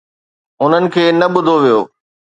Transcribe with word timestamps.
انهن 0.61 0.85
کي 0.93 1.03
نه 1.19 1.27
ٻڌو 1.33 1.55
ويو. 1.63 1.79